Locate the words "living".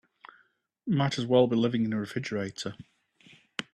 1.55-1.85